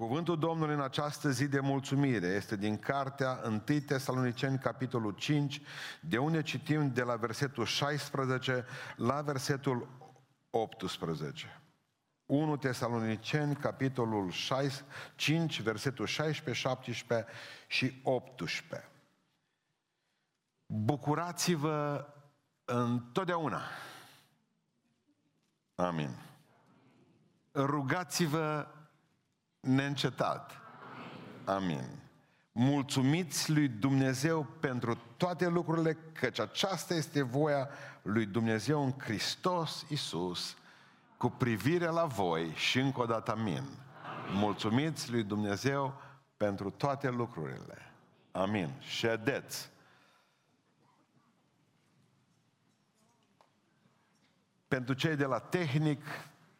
[0.00, 5.62] Cuvântul Domnului în această zi de mulțumire este din cartea 1 Tesaloniceni, capitolul 5,
[6.00, 8.64] de unde citim de la versetul 16
[8.96, 9.88] la versetul
[10.50, 11.60] 18.
[12.26, 14.84] 1 Tesaloniceni, capitolul 6,
[15.14, 17.32] 5, versetul 16, 17
[17.66, 18.88] și 18.
[20.66, 22.06] Bucurați-vă
[22.64, 23.60] întotdeauna.
[25.74, 26.10] Amin.
[27.54, 28.66] Rugați-vă
[29.60, 30.60] neîncetat.
[31.44, 31.84] Amin.
[32.52, 37.68] Mulțumiți lui Dumnezeu pentru toate lucrurile, căci aceasta este voia
[38.02, 40.56] lui Dumnezeu în Hristos Isus
[41.16, 43.52] cu privire la voi și încă o dată amin.
[43.52, 43.68] amin.
[44.32, 46.00] Mulțumiți lui Dumnezeu
[46.36, 47.92] pentru toate lucrurile.
[48.30, 48.70] Amin.
[48.78, 49.70] Ședeți.
[54.68, 56.04] Pentru cei de la tehnic,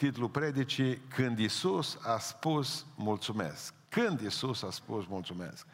[0.01, 3.75] titlul predicii, când Isus a spus mulțumesc.
[3.89, 5.67] Când Isus a spus mulțumesc.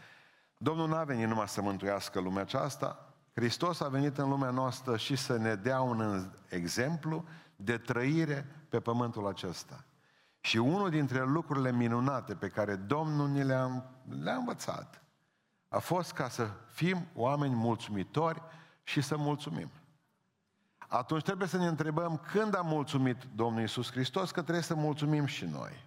[0.58, 5.16] Domnul n-a venit numai să mântuiască lumea aceasta, Hristos a venit în lumea noastră și
[5.16, 7.24] să ne dea un exemplu
[7.56, 9.84] de trăire pe pământul acesta.
[10.40, 13.84] Și unul dintre lucrurile minunate pe care Domnul ne le-a,
[14.23, 15.01] le învățat
[15.68, 18.42] a fost ca să fim oameni mulțumitori
[18.82, 19.70] și să mulțumim.
[20.88, 25.26] Atunci trebuie să ne întrebăm când a mulțumit Domnul Isus Hristos, că trebuie să mulțumim
[25.26, 25.84] și noi.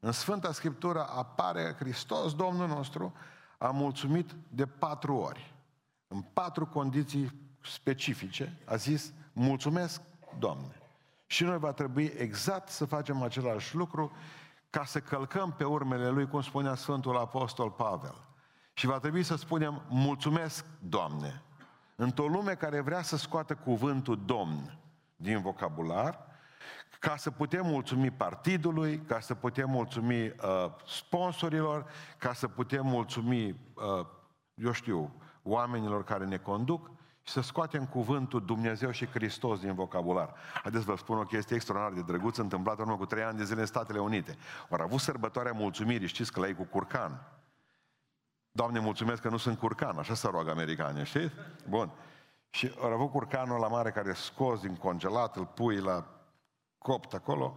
[0.00, 3.12] În Sfânta Scriptură apare Hristos, Domnul nostru,
[3.58, 5.54] a mulțumit de patru ori.
[6.08, 10.00] În patru condiții specifice a zis, mulțumesc,
[10.38, 10.74] Doamne.
[11.26, 14.12] Și noi va trebui exact să facem același lucru
[14.70, 18.14] ca să călcăm pe urmele Lui, cum spunea Sfântul Apostol Pavel.
[18.72, 21.42] Și va trebui să spunem, mulțumesc, Doamne.
[22.02, 24.78] Într-o lume care vrea să scoată cuvântul Domn
[25.16, 26.26] din vocabular,
[26.98, 30.34] ca să putem mulțumi partidului, ca să putem mulțumi uh,
[30.86, 31.86] sponsorilor,
[32.18, 34.06] ca să putem mulțumi, uh,
[34.54, 36.90] eu știu, oamenilor care ne conduc,
[37.22, 40.34] și să scoatem cuvântul Dumnezeu și Hristos din vocabular.
[40.62, 43.38] Haideți să vă spun o chestie extraordinar de drăguț întâmplată în urmă cu trei ani
[43.38, 44.36] de zile în Statele Unite.
[44.70, 47.39] Au avut sărbătoarea mulțumirii, știți că la ei cu curcan.
[48.52, 51.34] Doamne, mulțumesc că nu sunt curcan, așa se roagă americanii, știți?
[51.68, 51.90] Bun.
[52.50, 56.06] Și au avut curcanul la mare care scos din congelat, îl pui la
[56.78, 57.56] copt acolo.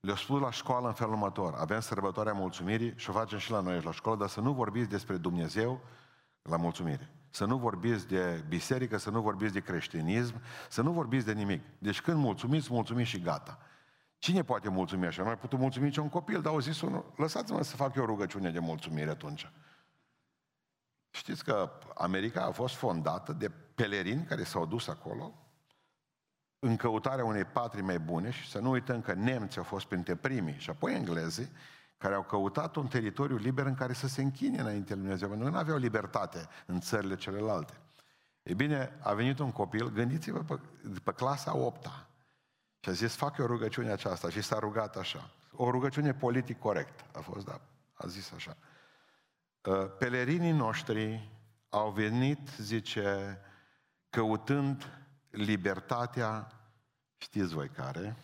[0.00, 1.54] Le-au spus la școală în felul următor.
[1.54, 4.88] Avem sărbătoarea mulțumirii și o facem și la noi la școală, dar să nu vorbiți
[4.88, 5.80] despre Dumnezeu
[6.42, 7.10] la mulțumire.
[7.30, 10.34] Să nu vorbiți de biserică, să nu vorbiți de creștinism,
[10.68, 11.62] să nu vorbiți de nimic.
[11.78, 13.58] Deci când mulțumiți, mulțumiți și gata.
[14.18, 15.22] Cine poate mulțumi așa?
[15.22, 18.02] Nu ai putut mulțumi nici un copil, dar au zis unul, lăsați-mă să fac eu
[18.02, 19.50] o rugăciune de mulțumire atunci.
[21.10, 25.34] Știți că America a fost fondată de pelerini care s-au dus acolo
[26.58, 30.14] în căutarea unei patrii mai bune și să nu uităm că nemții au fost printre
[30.14, 31.50] primii și apoi englezii
[31.98, 35.46] care au căutat un teritoriu liber în care să se închine înainte lui Dumnezeu, pentru
[35.46, 37.80] că nu aveau libertate în țările celelalte.
[38.42, 40.60] E bine, a venit un copil, gândiți-vă pe,
[41.04, 41.84] pe clasa 8
[42.80, 45.30] și a zis, fac eu rugăciunea aceasta și s-a rugat așa.
[45.52, 47.60] O rugăciune politic corect a fost, da,
[47.94, 48.56] a zis așa.
[49.66, 51.30] Ă, pelerinii noștri
[51.68, 53.38] au venit, zice,
[54.10, 56.52] căutând libertatea,
[57.16, 58.16] știți voi care,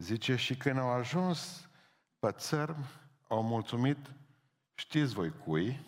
[0.00, 1.68] Zice, și când au ajuns
[2.18, 2.84] pe țărm,
[3.28, 3.98] au mulțumit,
[4.74, 5.80] știți voi cui,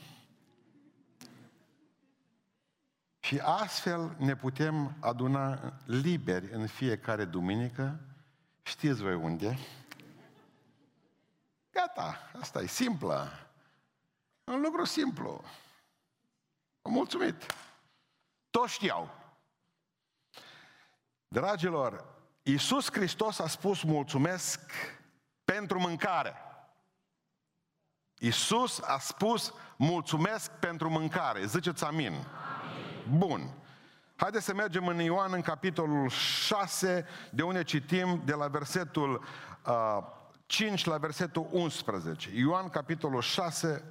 [3.19, 8.00] și astfel ne putem aduna liberi în fiecare duminică,
[8.62, 9.59] știți voi unde,
[12.02, 13.32] Gata, asta e simplă.
[14.44, 15.44] Un lucru simplu.
[16.82, 17.54] Am mulțumit.
[18.50, 19.10] Toți știau.
[21.28, 22.04] Dragilor,
[22.42, 24.60] Iisus Hristos a spus mulțumesc
[25.44, 26.36] pentru mâncare.
[28.19, 31.46] Iisus a spus mulțumesc pentru mâncare.
[31.46, 32.06] Ziceți amin.
[32.06, 32.26] amin.
[33.19, 33.54] Bun.
[34.16, 39.24] Haideți să mergem în Ioan în capitolul 6, de unde citim de la versetul
[39.66, 40.20] uh,
[40.52, 42.31] 5 la versetul 11.
[42.34, 43.82] Ioan capitolul 6,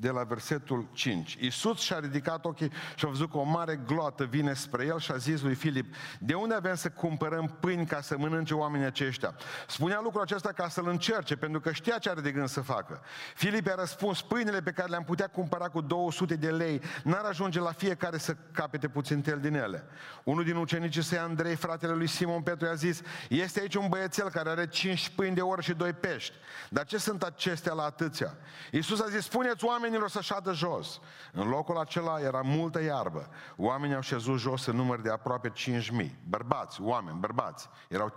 [0.00, 1.36] de la versetul 5.
[1.40, 5.10] Iisus și-a ridicat ochii și a văzut că o mare gloată vine spre el și
[5.10, 9.34] a zis lui Filip, de unde avem să cumpărăm pâini ca să mănânce oamenii aceștia?
[9.66, 13.00] Spunea lucrul acesta ca să-l încerce, pentru că știa ce are de gând să facă.
[13.34, 17.60] Filip a răspuns, pâinile pe care le-am putea cumpăra cu 200 de lei n-ar ajunge
[17.60, 19.84] la fiecare să capete puțin tel din ele.
[20.24, 24.30] Unul din ucenicii săi, Andrei, fratele lui Simon Petru, i-a zis, este aici un băiețel
[24.30, 26.34] care are 5 pâini de oră și doi pești.
[26.68, 28.36] Dar ce sunt acestea la atâția?
[28.70, 31.00] Iisus a zis, spuneți oameni oamenilor să șadă jos.
[31.32, 33.28] În locul acela era multă iarbă.
[33.56, 36.10] Oamenii au șezut jos în număr de aproape 5.000.
[36.28, 37.68] Bărbați, oameni, bărbați.
[37.88, 38.14] Erau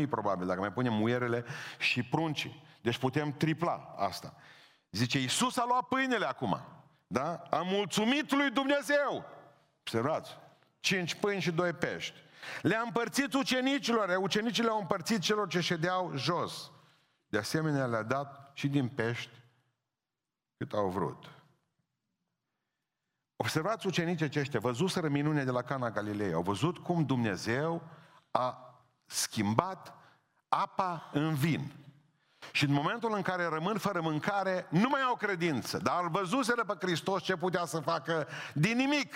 [0.00, 1.44] 15.000 probabil, dacă mai punem muierele
[1.78, 2.64] și pruncii.
[2.80, 4.34] Deci putem tripla asta.
[4.90, 6.60] Zice, Iisus a luat pâinele acum.
[7.06, 7.42] Da?
[7.50, 9.24] A mulțumit lui Dumnezeu.
[9.80, 10.38] Observați.
[10.80, 12.14] Cinci pâini și doi pești.
[12.62, 14.16] Le-a împărțit ucenicilor.
[14.20, 16.70] Ucenicii le-au împărțit celor ce ședeau jos.
[17.28, 19.39] De asemenea, le-a dat și din pești
[20.60, 21.30] cât au vrut.
[23.36, 26.32] Observați ucenicii aceștia, văzuseră minune de la Cana Galilei.
[26.32, 27.82] Au văzut cum Dumnezeu
[28.30, 28.74] a
[29.06, 29.94] schimbat
[30.48, 31.72] apa în vin.
[32.52, 35.78] Și în momentul în care rămân fără mâncare, nu mai au credință.
[35.78, 39.14] Dar văzuseră pe Hristos ce putea să facă din nimic.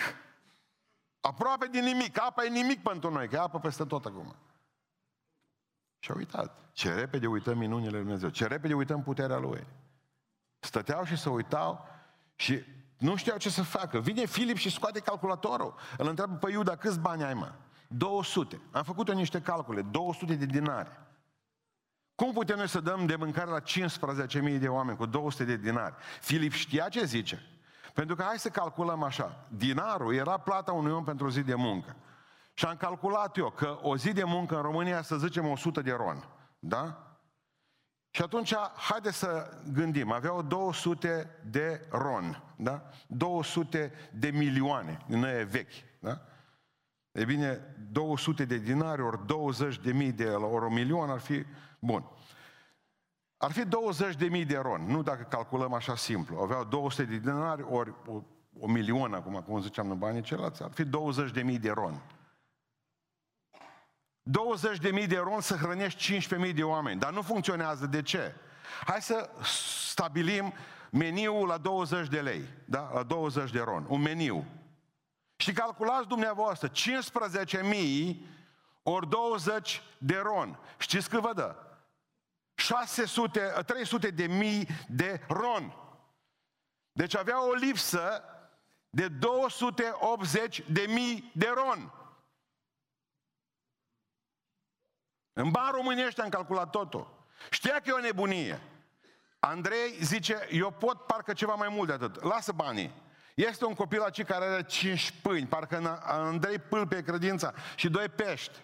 [1.19, 2.21] Aproape din nimic.
[2.21, 4.35] Apa e nimic pentru noi, că e apă peste tot acum.
[5.99, 6.71] Și au uitat.
[6.71, 8.29] Ce repede uităm minunile Lui Dumnezeu.
[8.29, 9.67] Ce repede uităm puterea Lui.
[10.65, 11.87] Stăteau și se uitau
[12.35, 12.63] și
[12.97, 13.99] nu știau ce să facă.
[13.99, 15.75] Vine Filip și scoate calculatorul.
[15.97, 17.51] Îl întreabă pe Iuda, câți bani ai, mă?
[17.87, 18.61] 200.
[18.71, 19.81] Am făcut eu niște calcule.
[19.81, 20.91] 200 de dinari.
[22.15, 25.95] Cum putem noi să dăm de mâncare la 15.000 de oameni cu 200 de dinari?
[26.21, 27.41] Filip știa ce zice.
[27.93, 29.45] Pentru că hai să calculăm așa.
[29.47, 31.95] Dinarul era plata unui om pentru o zi de muncă.
[32.53, 35.91] Și am calculat eu că o zi de muncă în România, să zicem 100 de
[35.91, 36.27] ron.
[36.59, 37.04] Da?
[38.15, 42.89] Și atunci, haide să gândim, aveau 200 de ron, da?
[43.07, 46.21] 200 de milioane, din aia vechi, da?
[47.11, 51.45] E bine, 200 de dinari ori 20 de mii de ori un milion ar fi
[51.79, 52.05] bun.
[53.37, 56.39] Ar fi 20 de mii de ron, nu dacă calculăm așa simplu.
[56.39, 58.21] Aveau 200 de dinari ori o,
[58.59, 62.01] o milion acum, cum ziceam în banii ceilalți, ar fi 20 de mii de ron.
[64.27, 66.99] 20 de mii de ron să hrănești 15.000 de oameni.
[66.99, 67.85] Dar nu funcționează.
[67.85, 68.35] De ce?
[68.85, 69.29] Hai să
[69.89, 70.53] stabilim
[70.91, 72.47] meniul la 20 de lei.
[72.65, 72.91] Da?
[72.93, 73.85] La 20 de ron.
[73.89, 74.45] Un meniu.
[75.35, 78.15] Și calculați dumneavoastră 15.000
[78.83, 80.59] ori 20 de ron.
[80.77, 81.55] Știți cât vă dă?
[82.55, 85.75] 600, 300 de mii de ron.
[86.91, 88.23] Deci avea o lipsă
[88.89, 91.93] de 280 de mii de ron.
[95.37, 97.25] În ban românește am calculat totul.
[97.49, 98.61] Știa că e o nebunie.
[99.39, 102.23] Andrei zice, eu pot parcă ceva mai mult de atât.
[102.23, 103.03] Lasă banii.
[103.33, 108.59] Este un copil aici care are cinci pâini, parcă Andrei pâlpe credința și doi pești.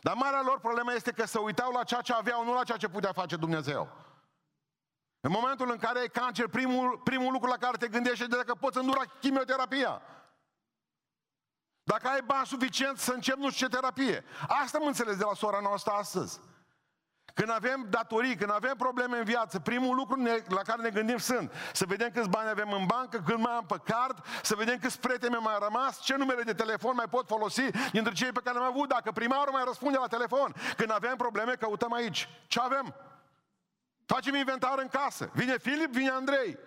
[0.00, 2.78] Dar marea lor problemă este că se uitau la ceea ce aveau, nu la ceea
[2.78, 3.88] ce putea face Dumnezeu.
[5.20, 8.54] În momentul în care ai cancer, primul, primul lucru la care te gândești este dacă
[8.54, 10.02] poți îndura chimioterapia.
[11.92, 14.24] Dacă ai bani suficient să începi nu știu ce terapie.
[14.62, 16.40] Asta am înțeles de la sora noastră astăzi.
[17.34, 21.52] Când avem datorii, când avem probleme în viață, primul lucru la care ne gândim sunt
[21.72, 25.00] să vedem câți bani avem în bancă, cât mai am pe card, să vedem câți
[25.00, 28.58] prieteni mi-au mai rămas, ce numere de telefon mai pot folosi dintre cei pe care
[28.58, 30.54] le-am avut, dacă primarul mai răspunde la telefon.
[30.76, 32.28] Când avem probleme, căutăm aici.
[32.46, 32.94] Ce avem?
[34.06, 35.30] Facem inventar în casă.
[35.32, 36.58] Vine Filip, vine Andrei.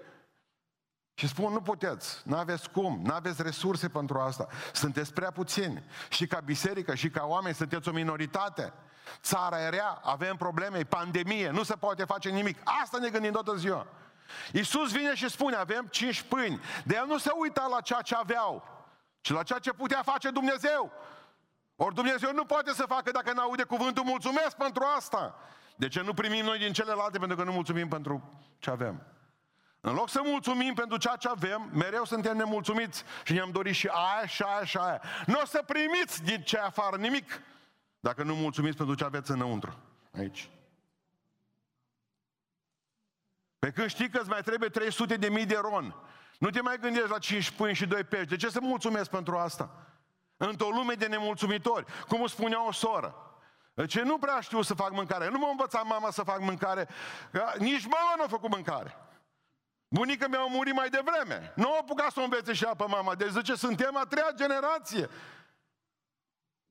[1.21, 4.47] Și spun, nu puteți, nu aveți cum, nu aveți resurse pentru asta.
[4.73, 5.83] Sunteți prea puțini.
[6.09, 8.73] Și ca biserică, și ca oameni, sunteți o minoritate.
[9.21, 12.57] Țara era, avem probleme, e pandemie, nu se poate face nimic.
[12.83, 13.87] Asta ne gândim toată ziua.
[14.51, 16.59] Iisus vine și spune, avem cinci pâini.
[16.85, 18.63] De el nu se uita la ceea ce aveau,
[19.19, 20.91] ci la ceea ce putea face Dumnezeu.
[21.75, 25.35] Ori Dumnezeu nu poate să facă dacă nu aude cuvântul mulțumesc pentru asta.
[25.75, 29.05] De ce nu primim noi din celelalte pentru că nu mulțumim pentru ce avem?
[29.81, 33.87] În loc să mulțumim pentru ceea ce avem, mereu suntem nemulțumiți și ne-am dorit și
[33.87, 35.01] aia, și aia, și aia.
[35.25, 37.41] Nu o să primiți din ce afară nimic
[37.99, 39.77] dacă nu mulțumiți pentru ce aveți înăuntru.
[40.17, 40.49] Aici.
[43.59, 45.95] Pe când știi că îți mai trebuie 300 de mii de ron,
[46.37, 48.27] nu te mai gândești la 5 pâini și 2 pești.
[48.27, 49.69] De ce să mulțumesc pentru asta?
[50.37, 53.15] Într-o lume de nemulțumitori, cum spunea o soră.
[53.87, 55.29] Ce nu prea știu să fac mâncare.
[55.29, 56.87] Nu m-a învățat mama să fac mâncare.
[57.57, 58.95] Nici mama nu a făcut mâncare.
[59.93, 61.53] Bunica mi-a murit mai devreme.
[61.55, 63.15] Nu a apucat să o învețe și apă mama.
[63.15, 65.09] Deci zice, suntem a treia generație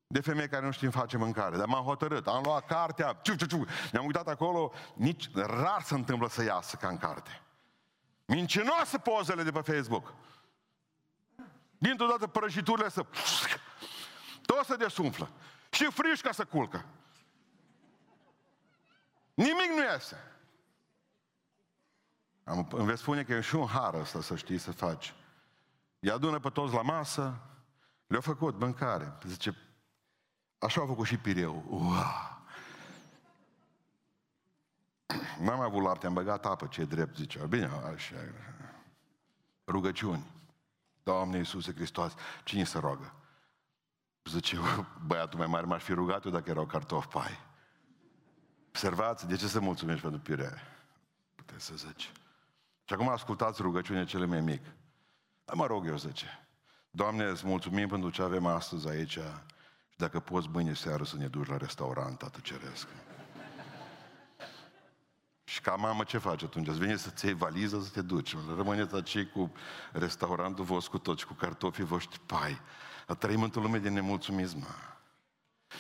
[0.06, 1.56] de femei care nu știm face mâncare.
[1.56, 2.26] Dar m-am hotărât.
[2.26, 3.66] Am luat cartea, ciu, ciu, ciu.
[3.92, 7.42] Ne-am uitat acolo, nici rar se întâmplă să iasă ca în carte.
[8.24, 10.14] Mincinoase pozele de pe Facebook.
[11.78, 13.06] Dintr-o dată prăjiturile să...
[14.46, 15.30] Tot se desumflă.
[15.70, 16.84] Și frișca să culcă.
[19.34, 20.39] Nimic nu iese.
[22.50, 25.14] Am, îmi veți spune că e și un har ăsta să știi să faci.
[25.99, 27.40] Îi adună pe toți la masă,
[28.07, 29.19] le-au făcut mâncare.
[29.26, 29.57] Zice,
[30.59, 31.64] așa a făcut și Pireu.
[31.69, 32.42] Ua!
[35.40, 37.45] N-am avut lapte, am băgat apă, ce drept, zicea.
[37.45, 38.14] Bine, așa.
[39.66, 40.26] Rugăciuni.
[41.02, 42.14] Doamne Iisuse Hristos,
[42.45, 43.12] cine se roagă?
[44.25, 44.59] Zice,
[45.07, 47.38] băiatul mai mare m-aș fi rugat eu dacă erau cartofi pai.
[48.69, 50.52] Observați, de ce să mulțumești pentru piurea?
[51.35, 52.12] Puteți să zici.
[52.90, 54.62] Și acum ascultați rugăciunea cele mai mic.
[55.44, 56.49] Dar mă rog eu, zice.
[56.90, 59.11] Doamne, îți mulțumim pentru ce avem astăzi aici
[59.88, 62.87] și dacă poți mâine seară să ne duci la restaurant, Tată Ceresc.
[65.44, 66.68] Și ca mamă ce faci atunci?
[66.68, 68.37] Îți vine să-ți iei valiză să te duci.
[68.56, 69.52] Rămâneți aici cu
[69.92, 72.61] restaurantul vostru, cu toți, cu cartofii voștri, pai.
[73.06, 74.66] Dar trăim într-o lume de nemulțumism.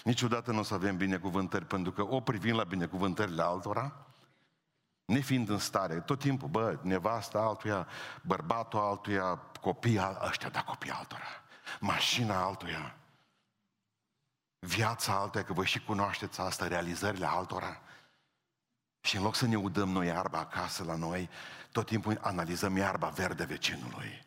[0.04, 4.09] Niciodată nu o să avem binecuvântări, pentru că o privim la binecuvântările altora,
[5.10, 7.86] nefiind în stare, tot timpul, bă, nevasta altuia,
[8.22, 11.42] bărbatul altuia, copii ăștia, da copii altora,
[11.80, 12.94] mașina altuia,
[14.58, 17.80] viața altuia, că voi și cunoașteți asta, realizările altora.
[19.00, 21.30] Și în loc să ne udăm noi iarba acasă la noi,
[21.72, 24.26] tot timpul analizăm iarba verde vecinului.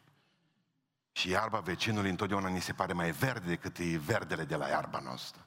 [1.11, 4.99] Și iarba vecinului întotdeauna ni se pare mai verde decât e verdele de la iarba
[4.99, 5.45] noastră.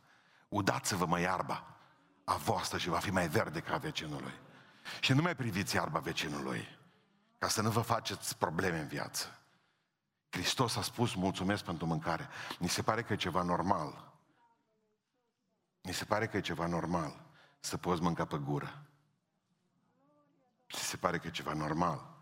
[0.49, 1.65] Udați-vă mă iarba
[2.25, 4.35] a voastră și va fi mai verde ca a vecinului.
[5.01, 6.79] Și nu mai priviți iarba vecinului,
[7.39, 9.41] ca să nu vă faceți probleme în viață.
[10.31, 12.29] Hristos a spus mulțumesc pentru mâncare.
[12.59, 14.13] Mi se pare că e ceva normal.
[15.83, 17.25] Mi se pare că e ceva normal
[17.61, 18.87] să poți mânca pe gură.
[20.73, 22.15] Mi se pare că e ceva normal.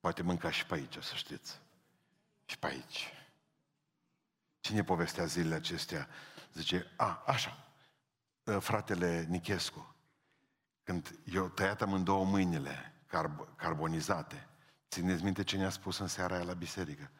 [0.00, 1.60] Poate mânca și pe aici, să știți.
[2.44, 3.12] Și pe aici.
[4.60, 6.08] Cine povestea zilele acestea?
[6.52, 7.72] Zice, a, așa,
[8.58, 9.94] fratele Nichescu,
[10.90, 14.48] când eu tăiat amândouă mâinile carb- carbonizate,
[14.88, 17.10] țineți minte ce ne-a spus în seara aia la biserică?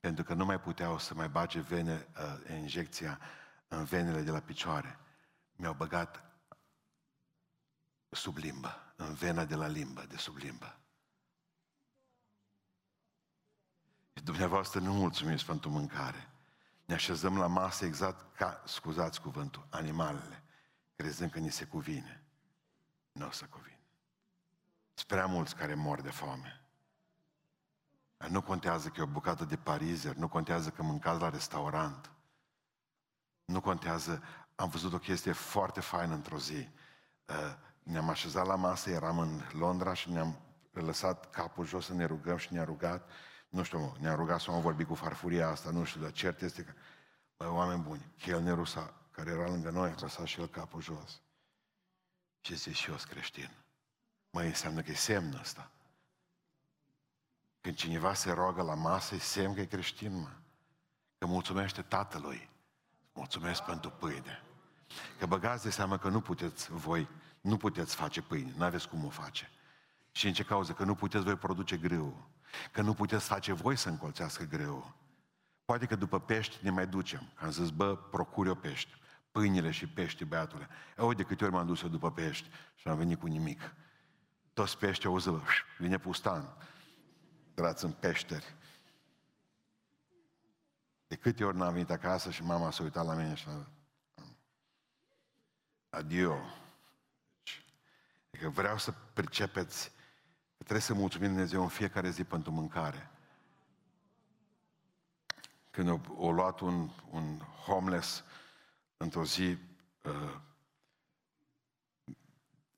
[0.00, 3.20] Pentru că nu mai puteau să mai bage vene, uh, injecția
[3.68, 4.98] în venele de la picioare.
[5.52, 6.24] Mi-au băgat
[8.08, 10.78] sub limbă, în vena de la limbă, de sub limbă.
[14.14, 16.30] Și dumneavoastră nu mulțumiți pentru mâncare.
[16.84, 20.42] Ne așezăm la masă exact ca, scuzați cuvântul, animalele,
[20.96, 22.19] crezând că ni se cuvine
[23.12, 23.78] nu o să cuvin.
[24.94, 26.64] Sunt prea mulți care mor de foame.
[28.28, 32.10] Nu contează că e o bucată de parizer, nu contează că mâncați la restaurant.
[33.44, 34.22] Nu contează,
[34.54, 36.68] am văzut o chestie foarte faină într-o zi.
[37.24, 40.40] Uh, ne-am așezat la masă, eram în Londra și ne-am
[40.72, 43.10] lăsat capul jos să ne rugăm și ne-a rugat.
[43.48, 46.62] Nu știu, ne-a rugat să am vorbit cu farfuria asta, nu știu, dar cert este
[46.62, 46.72] că,
[47.36, 48.66] bă, oameni buni, chelnerul
[49.10, 51.20] care era lângă noi, a lăsat și el capul jos.
[52.40, 53.50] Și zice, și eu sunt creștin.
[54.30, 55.70] Mai înseamnă că e semn ăsta.
[57.60, 60.30] Când cineva se roagă la masă, e semn că e creștin, mă.
[61.18, 62.48] Că mulțumește tatălui.
[63.12, 64.42] Mulțumesc pentru pâine.
[65.18, 67.08] Că băgați de seama că nu puteți voi,
[67.40, 69.50] nu puteți face pâine, nu aveți cum o face.
[70.12, 70.72] Și în ce cauză?
[70.72, 72.28] Că nu puteți voi produce greu.
[72.72, 74.94] Că nu puteți face voi să încolțească greu.
[75.64, 77.32] Poate că după pești ne mai ducem.
[77.34, 78.99] Că am zis, bă, procuri o pești
[79.30, 80.68] pâinile și pești, băiatule.
[80.98, 83.74] Eu de câte ori m-am dus eu după pești și am venit cu nimic.
[84.52, 85.30] Toți pești au zis,
[85.78, 86.56] vine pustan.
[87.54, 88.54] Grați în peșteri.
[91.06, 93.66] De câte ori n-am venit acasă și mama s-a uitat la mine și a
[95.90, 96.36] Adio.
[97.36, 97.64] Deci,
[98.30, 99.92] adică vreau să pricepeți
[100.56, 103.10] că trebuie să mulțumim Dumnezeu în fiecare zi pentru mâncare.
[105.70, 108.24] Când o, o luat un, un homeless
[109.02, 109.58] într-o zi
[110.02, 110.34] uh,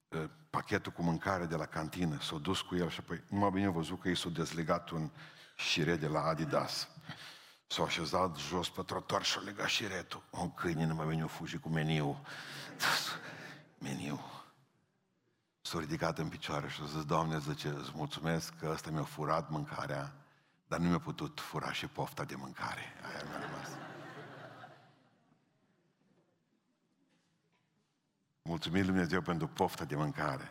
[0.08, 3.68] uh, pachetul cu mâncare de la cantină, s-a dus cu el și apoi numai bine
[3.68, 5.10] văzut că i s-a dezlegat un
[5.56, 6.88] șiret de la Adidas.
[7.66, 10.22] S-a așezat jos pe trotuar și a legat șiretul.
[10.30, 12.24] O câine nu mai vine fugi cu meniu.
[13.78, 14.20] Meniu.
[15.60, 19.50] S-a ridicat în picioare și a zis, Doamne, zice, îți mulțumesc că ăsta mi-a furat
[19.50, 20.12] mâncarea,
[20.66, 22.82] dar nu mi-a putut fura și pofta de mâncare.
[23.02, 23.91] Aia mi-a rămas.
[28.42, 30.50] Mulțumim Dumnezeu pentru pofta de mâncare.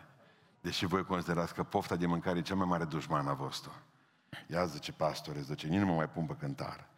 [0.60, 3.72] Deși voi considerați că pofta de mâncare e cea mai mare dușman a vostru.
[4.46, 6.88] Ia zice pastore, zice, nici nu mă mai pun pe cântar.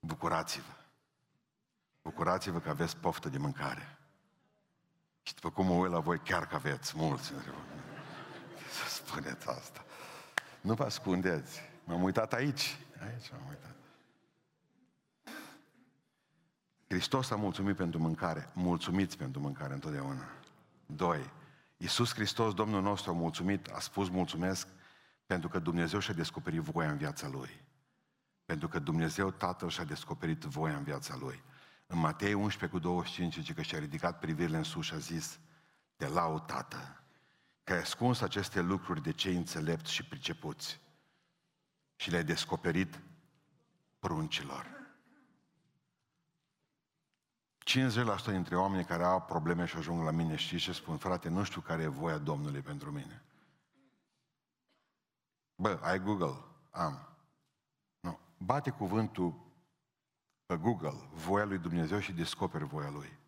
[0.00, 0.72] Bucurați-vă.
[2.02, 3.98] Bucurați-vă că aveți poftă de mâncare.
[5.22, 7.26] Și după cum mă uit la voi, chiar că aveți mulți.
[8.70, 9.84] Să spuneți asta.
[10.60, 11.60] Nu vă ascundeți.
[11.84, 12.78] M-am uitat aici.
[13.00, 13.74] Aici m-am uitat.
[16.90, 18.50] Hristos a mulțumit pentru mâncare.
[18.54, 20.24] Mulțumiți pentru mâncare întotdeauna.
[20.86, 21.30] Doi.
[21.76, 24.68] Iisus Hristos, Domnul nostru, a mulțumit, a spus mulțumesc
[25.26, 27.64] pentru că Dumnezeu și-a descoperit voia în viața Lui.
[28.44, 31.42] Pentru că Dumnezeu Tatăl și-a descoperit voia în viața Lui.
[31.86, 35.38] În Matei 11 cu 25 zice că și-a ridicat privirile în sus și a zis,
[35.96, 37.02] te laud, Tată,
[37.64, 40.80] că ai ascuns aceste lucruri de cei înțelepți și pricepuți
[41.96, 43.00] și le-ai descoperit
[43.98, 44.79] pruncilor.
[47.70, 50.96] 50% dintre oamenii care au probleme și ajung la mine știți ce spun?
[50.96, 53.22] Frate, nu știu care e voia Domnului pentru mine.
[55.54, 56.44] Bă, ai Google?
[56.70, 57.08] Am.
[58.00, 58.18] Nu.
[58.38, 59.34] Bate cuvântul
[60.46, 63.18] pe Google, voia lui Dumnezeu și descoperi voia lui.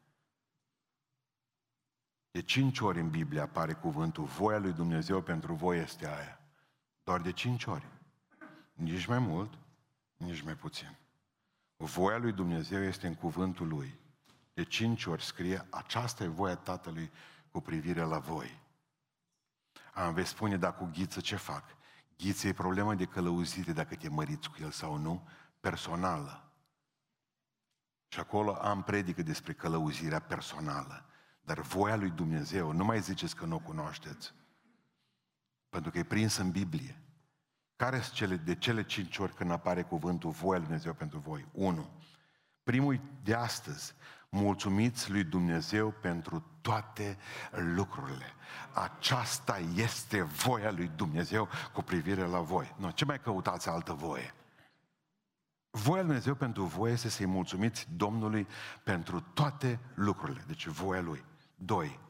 [2.31, 6.41] De cinci ori în Biblie apare cuvântul voia lui Dumnezeu pentru voi este aia.
[7.05, 7.87] Doar de cinci ori.
[8.73, 9.59] Nici mai mult,
[10.17, 10.97] nici mai puțin.
[11.77, 14.01] Voia lui Dumnezeu este în cuvântul lui.
[14.55, 17.11] De cinci ori scrie, aceasta e voia Tatălui
[17.51, 18.61] cu privire la voi.
[19.95, 21.65] Am veți spune, dar cu ghiță ce fac?
[22.17, 25.29] Ghiță e problemă de călăuzire, dacă te măriți cu el sau nu,
[25.61, 26.53] personală.
[28.09, 31.07] Și acolo am predică despre călăuzirea personală.
[31.41, 34.35] Dar voia lui Dumnezeu, nu mai ziceți că nu o cunoașteți.
[35.69, 37.03] Pentru că e prins în Biblie.
[37.77, 41.49] Care sunt cele, de cele cinci ori când apare cuvântul voia lui Dumnezeu pentru voi?
[41.53, 41.91] Unu.
[42.63, 43.95] Primul de astăzi.
[44.35, 47.19] Mulțumiți lui Dumnezeu pentru toate
[47.51, 48.27] lucrurile.
[48.73, 52.75] Aceasta este voia lui Dumnezeu cu privire la voi.
[52.77, 54.35] Nu, ce mai căutați altă voie?
[55.71, 58.47] Voia lui Dumnezeu pentru voi este să-i mulțumiți Domnului
[58.83, 60.45] pentru toate lucrurile.
[60.47, 61.25] Deci voia lui.
[61.55, 62.01] Doi.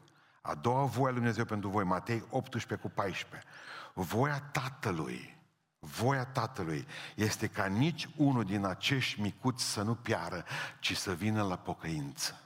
[0.41, 3.49] A doua voia lui Dumnezeu pentru voi, Matei 18 cu 14.
[3.93, 5.37] Voia Tatălui,
[5.85, 10.45] voia Tatălui este ca nici unul din acești micuți să nu piară,
[10.79, 12.41] ci să vină la pocăință.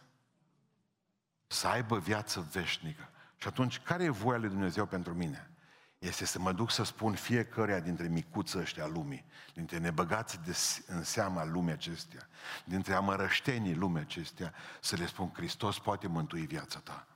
[1.48, 3.10] Să aibă viață veșnică.
[3.38, 5.52] Și atunci, care e voia lui Dumnezeu pentru mine?
[6.00, 11.04] Este să mă duc să spun fiecăruia dintre micuță ăștia lumii, dintre nebăgați de, în
[11.04, 12.28] seama lumii acestea,
[12.66, 17.08] dintre amărăștenii lumii acestea, să le spun, Hristos poate mântui viața ta.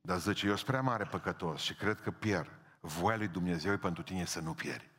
[0.00, 2.55] Dar zice, eu sunt prea mare păcătos și cred că pierd.
[2.86, 4.90] Voia lui Dumnezeu e pentru tine să nu pieri.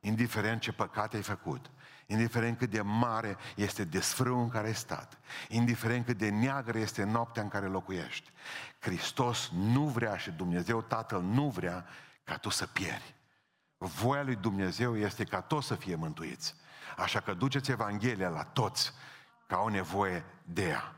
[0.00, 1.70] Indiferent ce păcate ai făcut,
[2.06, 7.04] indiferent cât de mare este desfrâul în care ai stat, indiferent cât de neagră este
[7.04, 8.30] noaptea în care locuiești,
[8.78, 11.86] Hristos nu vrea și Dumnezeu Tatăl nu vrea
[12.24, 13.14] ca tu să pieri.
[13.76, 16.54] Voia lui Dumnezeu este ca toți să fie mântuiți.
[16.96, 18.92] Așa că duceți Evanghelia la toți
[19.46, 20.97] ca au nevoie de ea.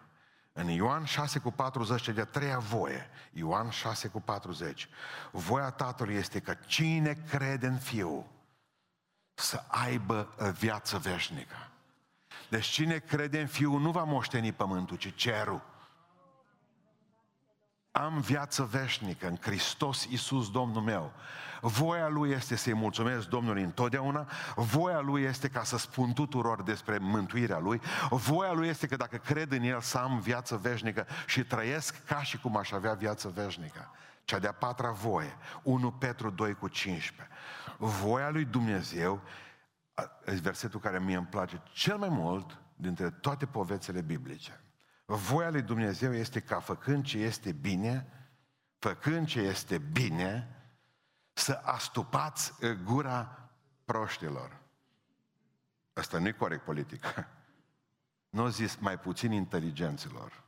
[0.61, 4.89] În Ioan 6 cu 40, de-a treia voie, Ioan 6 cu 40,
[5.31, 8.27] voia Tatălui este că cine crede în Fiul
[9.35, 11.71] să aibă viață veșnică.
[12.49, 15.63] Deci cine crede în Fiul nu va moșteni pământul, ci cerul.
[17.93, 21.13] Am viață veșnică în Hristos Iisus Domnul meu.
[21.61, 26.99] Voia Lui este să-i mulțumesc Domnului întotdeauna, voia Lui este ca să spun tuturor despre
[26.99, 31.45] mântuirea Lui, voia Lui este că dacă cred în El să am viață veșnică și
[31.45, 33.91] trăiesc ca și cum aș avea viață veșnică.
[34.25, 37.35] Cea de-a patra voie, 1 Petru 2 cu 15.
[37.79, 39.21] Voia Lui Dumnezeu,
[40.43, 44.60] versetul care mie îmi place cel mai mult dintre toate povețele biblice.
[45.17, 48.07] Voia lui Dumnezeu este ca făcând ce este bine,
[48.79, 50.57] făcând ce este bine,
[51.33, 52.53] să astupați
[52.85, 53.49] gura
[53.85, 54.61] proștilor.
[55.93, 57.05] Asta nu e corect politic.
[58.29, 60.45] Nu zis mai puțin inteligenților.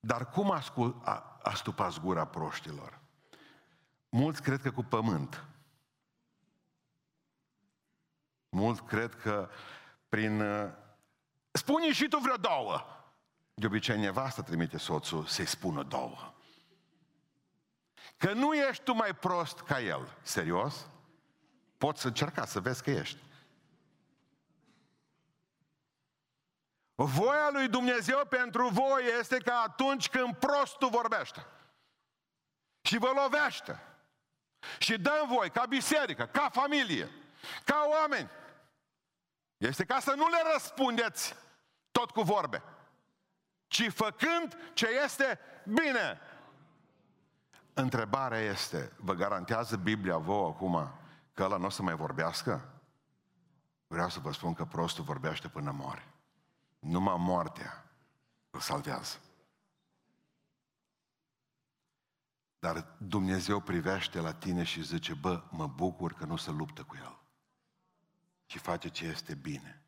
[0.00, 3.00] Dar cum ascult, a, astupați gura proștilor?
[4.08, 5.44] Mulți cred că cu pământ.
[8.48, 9.50] Mulți cred că
[10.08, 10.42] prin...
[11.52, 12.86] Uh, spune și tu vreo două.
[13.54, 16.34] De obicei, nevastă trimite soțul să-i spună două.
[18.16, 20.18] Că nu ești tu mai prost ca el.
[20.22, 20.86] Serios?
[21.78, 23.18] Poți încerca să vezi că ești.
[26.94, 31.46] Voia lui Dumnezeu pentru voi este că atunci când prostul vorbește
[32.80, 33.80] și vă lovește
[34.78, 37.10] și dă în voi ca biserică, ca familie,
[37.64, 38.30] ca oameni,
[39.56, 41.34] este ca să nu le răspundeți
[41.92, 42.62] tot cu vorbe,
[43.66, 46.20] ci făcând ce este bine.
[47.74, 50.92] Întrebarea este, vă garantează Biblia vouă acum
[51.32, 52.72] că ăla nu o să mai vorbească?
[53.86, 56.06] Vreau să vă spun că prostul vorbește până moare.
[56.78, 57.86] Numai moartea
[58.50, 59.18] îl salvează.
[62.58, 66.96] Dar Dumnezeu privește la tine și zice, bă, mă bucur că nu se luptă cu
[66.96, 67.18] el,
[68.46, 69.81] ci face ce este bine.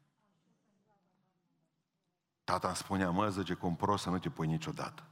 [2.45, 5.03] Tata îmi spunea, mă, zice, cum prost să nu te pui niciodată.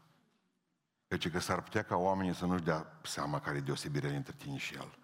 [1.08, 4.56] Deci că s-ar putea ca oamenii să nu-și dea seama care e deosebirea între tine
[4.56, 4.98] și el.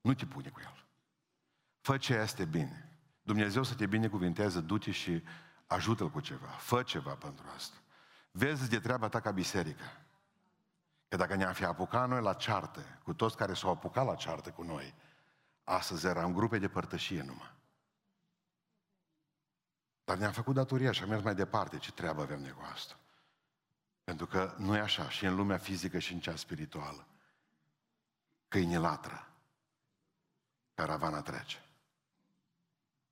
[0.00, 0.84] Nu te pune cu el.
[1.80, 2.98] Fă ce este bine.
[3.22, 5.22] Dumnezeu să te binecuvinteze, du-te și
[5.66, 6.46] ajută-l cu ceva.
[6.46, 7.76] Fă ceva pentru asta.
[8.30, 9.84] Vezi de treaba ta ca biserică.
[11.08, 14.50] Că dacă ne-am fi apucat noi la ceartă, cu toți care s-au apucat la ceartă
[14.50, 14.94] cu noi,
[15.64, 17.52] astăzi eram grupe de părtășie numai.
[20.04, 21.78] Dar ne-am făcut datoria și am mers mai departe.
[21.78, 22.98] Ce treabă avem noi cu asta?
[24.04, 27.06] Pentru că nu e așa și în lumea fizică și în cea spirituală.
[28.48, 29.28] Câini latră.
[30.74, 31.62] Caravana trece.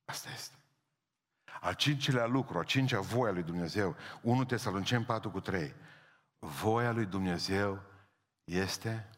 [0.05, 0.57] Asta este.
[1.61, 5.75] Al cincilea lucru, a cincea voia lui Dumnezeu, 1 Tesaloniceni 4 cu 3.
[6.39, 7.83] Voia lui Dumnezeu
[8.45, 9.11] este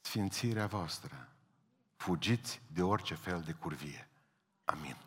[0.00, 1.28] sfințirea voastră.
[1.96, 4.08] Fugiți de orice fel de curvie.
[4.64, 5.05] Amin.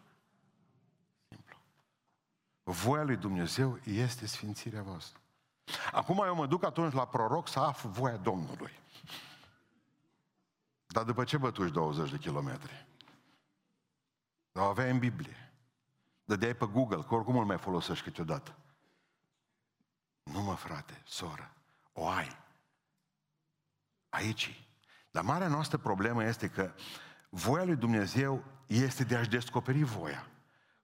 [2.69, 2.89] Simplu.
[2.89, 5.19] Voia lui Dumnezeu este sfințirea voastră.
[5.91, 8.79] Acum eu mă duc atunci la proroc să aflu voia Domnului.
[10.87, 12.87] Dar după ce bătuși 20 de kilometri?
[14.53, 15.53] O aveai în Biblie.
[16.23, 18.55] Dădeai pe Google, că oricum îl mai folosești câteodată.
[20.23, 21.53] Nu mă, frate, soră,
[21.93, 22.37] o ai.
[24.09, 24.63] Aici.
[25.11, 26.71] Dar marea noastră problemă este că
[27.29, 30.29] voia lui Dumnezeu este de a-și descoperi voia.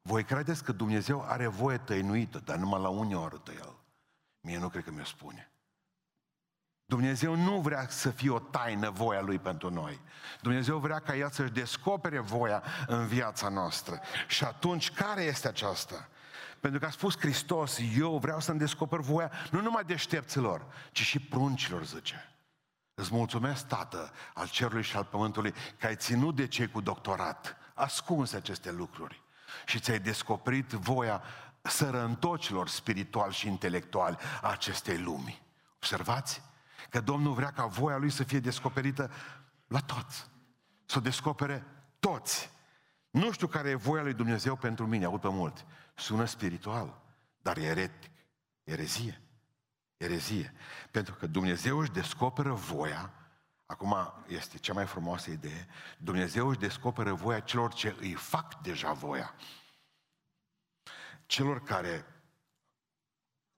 [0.07, 3.75] Voi credeți că Dumnezeu are voie tăinuită, dar numai la unii o arătă El.
[4.41, 5.51] Mie nu cred că mi-o spune.
[6.85, 10.01] Dumnezeu nu vrea să fie o taină voia Lui pentru noi.
[10.41, 13.99] Dumnezeu vrea ca El să-și descopere voia în viața noastră.
[14.27, 16.09] Și atunci, care este aceasta?
[16.59, 21.19] Pentru că a spus Hristos, eu vreau să-mi descoper voia nu numai deștepților, ci și
[21.19, 22.35] pruncilor, zice.
[22.93, 27.57] Îți mulțumesc, Tată, al cerului și al pământului, că ai ținut de cei cu doctorat,
[27.73, 29.23] ascunse aceste lucruri
[29.65, 31.21] și ți-ai descoperit voia
[31.61, 35.41] sărăntocilor spiritual și intelectuali a acestei lumi.
[35.75, 36.41] Observați?
[36.89, 39.11] Că Domnul vrea ca voia Lui să fie descoperită
[39.67, 40.29] la toți.
[40.85, 41.65] Să o descopere
[41.99, 42.49] toți.
[43.09, 45.65] Nu știu care e voia lui Dumnezeu pentru mine, aud pe mult.
[45.95, 47.01] Sună spiritual,
[47.41, 48.11] dar e eretic.
[48.63, 49.21] Erezie.
[49.97, 50.53] Erezie.
[50.91, 53.13] Pentru că Dumnezeu își descoperă voia,
[53.65, 58.91] acum este cea mai frumoasă idee, Dumnezeu își descoperă voia celor ce îi fac deja
[58.91, 59.35] voia.
[61.25, 62.05] Celor care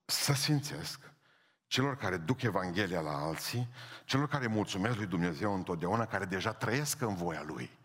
[0.04, 1.12] să sfințesc,
[1.66, 3.68] celor care duc Evanghelia la alții,
[4.04, 7.78] celor care mulțumesc lui Dumnezeu întotdeauna, care deja trăiesc în voia Lui.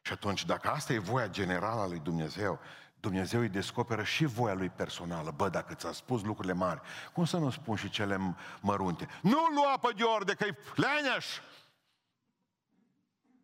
[0.00, 2.60] Și atunci, dacă asta e voia generală a lui Dumnezeu,
[3.00, 5.32] Dumnezeu îi descoperă și voia lui personală.
[5.36, 6.80] Bă, dacă ți-a spus lucrurile mari,
[7.12, 9.08] cum să nu spun și cele mărunte?
[9.22, 11.26] Nu lua pe de că-i leneș!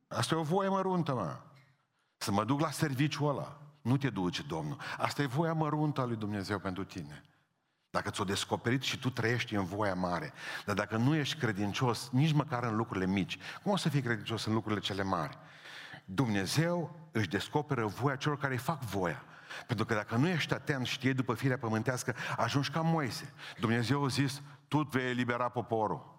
[0.09, 1.37] Asta e o voie măruntă, mă.
[2.17, 3.59] Să mă duc la serviciul ăla.
[3.83, 4.77] Nu te duce Domnul.
[4.99, 7.25] Asta e voia măruntă a lui Dumnezeu pentru tine.
[7.91, 10.33] Dacă ți-o descoperit și tu trăiești în voia mare,
[10.65, 14.45] dar dacă nu ești credincios nici măcar în lucrurile mici, cum o să fii credincios
[14.45, 15.39] în lucrurile cele mari?
[16.05, 19.25] Dumnezeu își descoperă voia celor care îi fac voia.
[19.67, 23.33] Pentru că dacă nu ești atent, știe după firea pământească, ajungi ca Moise.
[23.61, 26.13] Dumnezeu a zis, tu vei elibera poporul.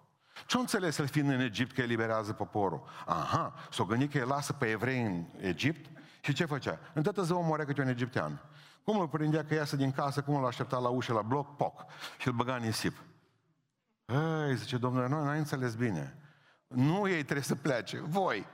[0.46, 2.88] Ce-o înțeles să fiind în Egipt că eliberează poporul?
[3.06, 6.78] Aha, s-o gândit că el lasă pe evrei în Egipt și ce făcea?
[6.92, 8.40] Întâi zău moare câte un egiptean.
[8.84, 11.84] Cum îl prindea că iasă din casă, cum îl aștepta la ușă, la bloc, poc,
[12.18, 12.96] și îl băga în nisip.
[14.48, 16.18] Ei, zice, domnule, noi n-ai înțeles bine.
[16.66, 18.46] Nu ei trebuie să plece, voi.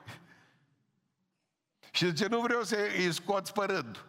[1.90, 4.04] Și zice, nu vreau să îi scoți părând,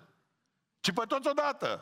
[0.83, 1.81] ci pe toți odată.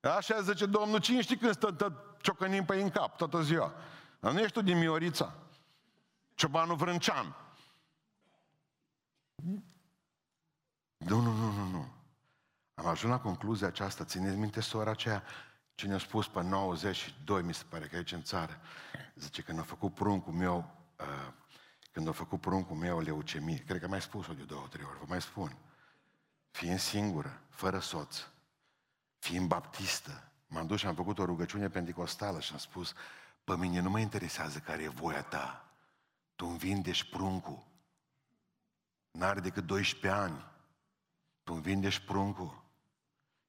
[0.00, 3.74] Așa zice Domnul, cine știi când stă, stă ciocănim pe în cap toată ziua?
[4.20, 5.34] Dar nu ești tu din Miorița.
[6.34, 7.36] Ciobanul Vrâncean.
[10.96, 11.88] Nu, nu, nu, nu, nu.
[12.74, 15.22] Am ajuns la concluzia aceasta, țineți minte sora aceea,
[15.74, 18.60] cine a spus pe 92, mi se pare că aici în țară,
[19.14, 21.32] zice, când a făcut pruncul meu, uh,
[21.92, 25.04] când a făcut pruncul meu leucemie, cred că mai spus-o de două, trei ori, vă
[25.08, 25.56] mai spun,
[26.50, 28.26] fiind singură, fără soț,
[29.18, 32.92] fiind baptistă, m-am dus și am făcut o rugăciune pentecostală și am spus,
[33.44, 35.64] pe mine nu mă interesează care e voia ta,
[36.34, 37.68] tu îmi vindești pruncul,
[39.10, 40.44] n-are decât 12 ani,
[41.42, 42.64] tu îmi vindești pruncul.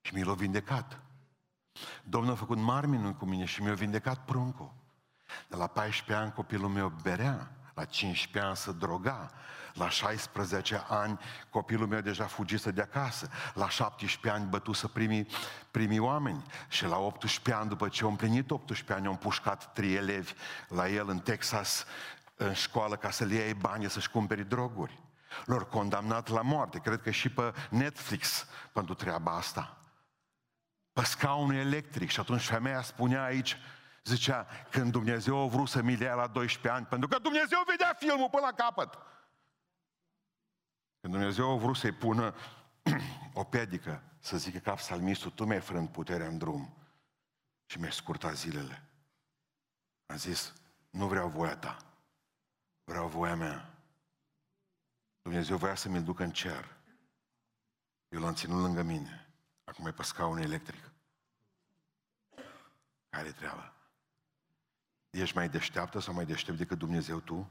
[0.01, 0.99] Și mi l-a vindecat.
[2.03, 4.73] Domnul a făcut mari minuni cu mine și mi-a vindecat pruncul.
[5.47, 7.51] De la 14 ani copilul meu berea,
[7.81, 9.31] la 15 ani să droga,
[9.73, 15.27] la 16 ani copilul meu deja fugise de acasă, la 17 ani bătusă primii,
[15.71, 19.93] primii oameni și la 18 ani, după ce au împlinit 18 ani, au împușcat trei
[19.93, 20.33] elevi
[20.67, 21.85] la el în Texas,
[22.35, 24.99] în școală, ca să le iei bani să-și cumperi droguri.
[25.45, 29.77] Lor condamnat la moarte, cred că și pe Netflix pentru treaba asta.
[30.93, 33.57] Pe scaunul electric și atunci femeia spunea aici,
[34.03, 38.29] zicea, când Dumnezeu a vrut să mi la 12 ani, pentru că Dumnezeu vedea filmul
[38.29, 38.97] până la capăt.
[40.99, 42.35] Când Dumnezeu a vrut să-i pună
[43.33, 46.77] o pedică, să zică ca psalmistul, tu mi-ai frânt puterea în drum
[47.65, 48.89] și mi-ai scurtat zilele.
[50.05, 50.53] Am zis,
[50.89, 51.77] nu vreau voia ta,
[52.83, 53.73] vreau voia mea.
[55.21, 56.77] Dumnezeu voia să mi-l ducă în cer.
[58.09, 59.33] Eu l-am ținut lângă mine.
[59.63, 60.91] Acum e pe scaun electric.
[63.09, 63.80] Care e treaba?
[65.11, 67.49] Ești mai deșteaptă sau mai deștept decât Dumnezeu tu?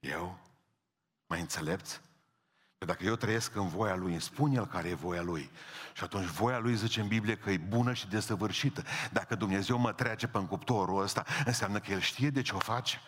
[0.00, 0.38] Eu?
[1.26, 2.00] Mai înțelepți?
[2.78, 5.50] Că dacă eu trăiesc în voia Lui, îmi spun El care e voia Lui.
[5.92, 8.82] Și atunci voia Lui zice în Biblie că e bună și desăvârșită.
[9.12, 13.00] Dacă Dumnezeu mă trece pe cuptorul ăsta, înseamnă că El știe de ce o face.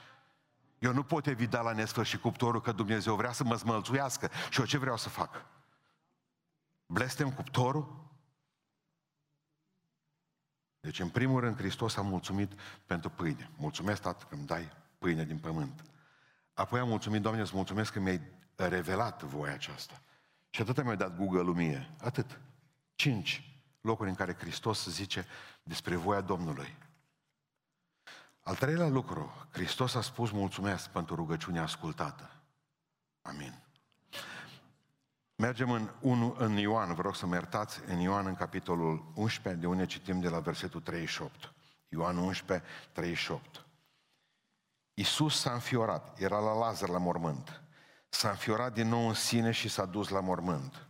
[0.78, 4.30] Eu nu pot evita la nesfârșit cuptorul că Dumnezeu vrea să mă smălțuiască.
[4.50, 5.44] Și eu ce vreau să fac?
[6.86, 8.05] Blestem cuptorul?
[10.86, 12.52] Deci, în primul rând, Hristos a mulțumit
[12.86, 13.50] pentru pâine.
[13.56, 15.84] Mulțumesc, Tată, că îmi dai pâine din pământ.
[16.54, 18.20] Apoi am mulțumit, Doamne, îți mulțumesc că mi-ai
[18.56, 20.02] revelat voia aceasta.
[20.50, 21.90] Și atât mi-a dat Google mie.
[22.00, 22.40] Atât.
[22.94, 25.26] Cinci locuri în care Hristos zice
[25.62, 26.76] despre voia Domnului.
[28.42, 32.30] Al treilea lucru, Hristos a spus mulțumesc pentru rugăciunea ascultată.
[33.22, 33.65] Amin.
[35.36, 39.60] Mergem în, 1, în Ioan, vă rog să mă iertați, în Ioan, în capitolul 11,
[39.60, 41.52] de unde citim de la versetul 38.
[41.88, 43.66] Ioan 11, 38.
[44.94, 47.62] Iisus s-a înfiorat, era la Lazar la mormânt.
[48.08, 50.86] S-a înfiorat din nou în sine și s-a dus la mormânt.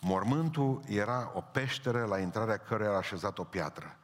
[0.00, 3.98] Mormântul era o peșteră la intrarea căreia a așezat o piatră.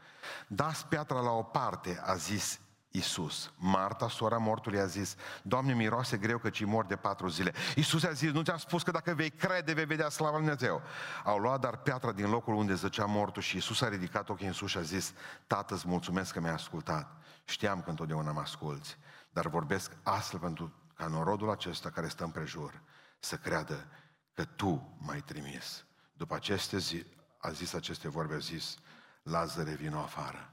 [0.46, 2.60] Dați piatra la o parte, a zis
[2.92, 3.52] Isus.
[3.56, 7.52] Marta, sora mortului, a zis, Doamne, miroase greu că ci mor de patru zile.
[7.76, 10.82] Isus a zis, nu ți-am spus că dacă vei crede, vei vedea slava Lui Dumnezeu.
[11.24, 14.52] Au luat dar piatra din locul unde zăcea mortul și Isus a ridicat ochii în
[14.52, 15.12] sus și a zis,
[15.46, 17.16] Tată, îți mulțumesc că mi-ai ascultat.
[17.44, 18.98] Știam că întotdeauna mă asculți,
[19.30, 22.82] dar vorbesc astfel pentru ca norodul acesta care stă împrejur
[23.18, 23.86] să creadă
[24.34, 25.84] că Tu m-ai trimis.
[26.12, 27.06] După aceste zi,
[27.38, 28.76] a zis aceste vorbe, a zis,
[29.22, 30.50] Lazar vino afară.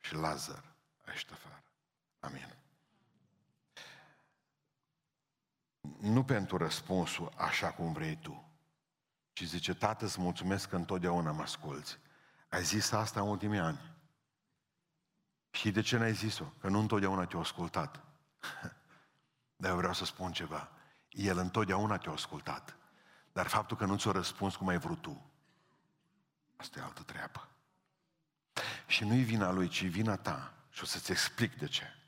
[0.00, 0.74] Și Lazar
[1.06, 1.62] a ieșit afară.
[2.22, 2.56] Amin.
[6.00, 8.50] Nu pentru răspunsul așa cum vrei tu,
[9.32, 11.98] ci zice, Tată, îți mulțumesc că întotdeauna mă asculți.
[12.48, 13.80] Ai zis asta în ultimii ani.
[15.50, 16.44] Și de ce n-ai zis-o?
[16.44, 18.04] Că nu întotdeauna te-a ascultat.
[19.60, 20.70] Dar eu vreau să spun ceva.
[21.08, 22.76] El întotdeauna te-a ascultat.
[23.32, 25.30] Dar faptul că nu ți-a răspuns cum ai vrut tu,
[26.56, 27.48] asta e altă treabă.
[28.86, 30.54] Și nu-i vina lui, ci vina ta.
[30.70, 32.01] Și o să-ți explic de ce.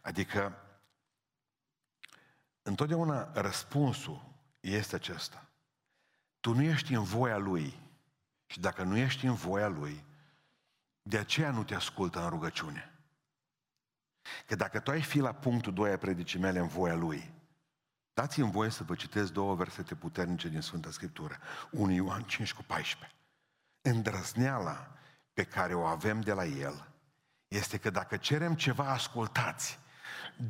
[0.00, 0.56] Adică,
[2.62, 5.48] întotdeauna răspunsul este acesta.
[6.40, 7.78] Tu nu ești în voia Lui.
[8.46, 10.04] Și dacă nu ești în voia Lui,
[11.02, 12.94] de aceea nu te ascultă în rugăciune.
[14.46, 17.34] Că dacă tu ai fi la punctul 2 a predicii mele în voia Lui,
[18.12, 21.38] dați-mi voie să vă citesc două versete puternice din Sfânta Scriptură.
[21.70, 23.18] 1 Ioan 5 cu 14.
[23.80, 24.92] Îndrăzneala
[25.32, 26.88] pe care o avem de la El
[27.48, 29.78] este că dacă cerem ceva ascultați,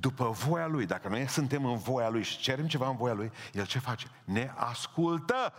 [0.01, 3.33] după voia Lui, dacă noi suntem în voia Lui și cerem ceva în voia Lui,
[3.53, 4.11] El ce face?
[4.25, 5.55] Ne ascultă!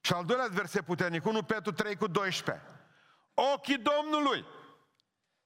[0.00, 2.64] Și al doilea verset puternic, 1 Petru 3 cu 12.
[3.54, 4.44] Ochii Domnului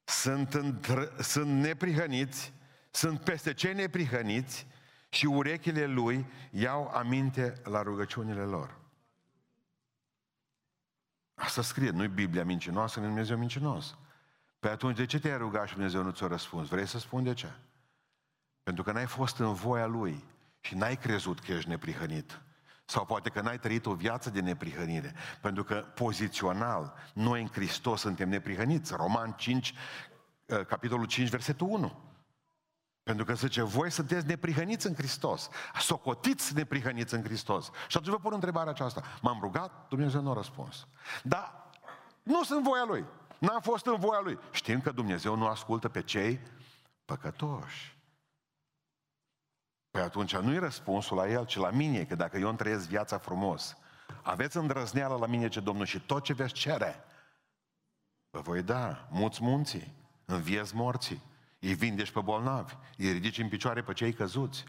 [0.05, 2.53] sunt, într- sunt neprihăniți,
[2.91, 4.67] sunt peste cei neprihăniți
[5.09, 8.79] și urechile Lui iau aminte la rugăciunile lor.
[11.35, 13.97] Asta scrie, nu-i Biblia mincinoasă, nu Dumnezeu mincinos.
[14.61, 16.69] Păi atunci de ce te-ai rugat și Dumnezeu nu ți-a răspuns?
[16.69, 17.53] Vrei să spun de ce?
[18.63, 20.25] Pentru că n-ai fost în voia Lui
[20.61, 22.41] și n-ai crezut că ești neprihănit.
[22.85, 25.15] Sau poate că n-ai trăit o viață de neprihănire.
[25.41, 28.95] Pentru că pozițional, noi în Hristos suntem neprihăniți.
[28.97, 29.75] Roman 5,
[30.49, 32.03] ă, capitolul 5, versetul 1.
[33.03, 35.49] Pentru că zice, voi sunteți neprihăniți în Hristos.
[35.79, 37.71] Socotiți neprihăniți în Hristos.
[37.89, 39.03] Și atunci vă pun întrebarea aceasta.
[39.21, 40.87] M-am rugat, Dumnezeu nu a răspuns.
[41.23, 41.71] Dar
[42.23, 43.05] nu sunt voia Lui.
[43.41, 44.39] N-am fost în voia Lui.
[44.51, 46.41] Știm că Dumnezeu nu ascultă pe cei
[47.05, 47.99] păcătoși.
[49.91, 53.19] Păi atunci nu-i răspunsul la El, ci la mine, că dacă eu îmi trăiesc viața
[53.19, 53.77] frumos,
[54.23, 57.05] aveți îndrăzneală la mine ce Domnul și tot ce veți cere,
[58.31, 61.23] vă voi da, muți munții, înviez morții,
[61.61, 64.65] îi vindești pe bolnavi, îi ridici în picioare pe cei căzuți,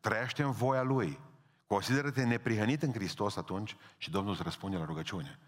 [0.00, 1.18] trăiește în voia Lui,
[1.66, 5.38] consideră-te neprihănit în Hristos atunci și Domnul îți răspunde la rugăciune.